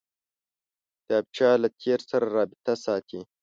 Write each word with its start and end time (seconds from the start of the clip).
کتابچه 1.03 1.49
له 1.61 1.69
تېر 1.81 1.99
سره 2.09 2.25
رابطه 2.37 2.73
ساتي 2.85 3.19